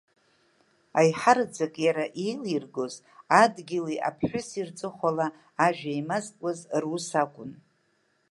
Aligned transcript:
Аиҳараӡак 0.99 1.73
иара 1.85 2.05
еилиргоз, 2.23 2.93
адгьыли, 3.41 3.97
аԥҳәыси 4.09 4.67
рҵыхәала 4.67 5.27
ажәа 5.65 5.91
еимазкуаз 5.95 6.59
рус 6.81 7.07
акәын. 7.23 7.51